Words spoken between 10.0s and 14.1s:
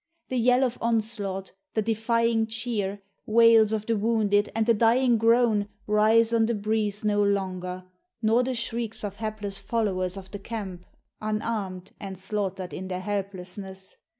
of the camp, unarmed, And slaughtered in their helplessness.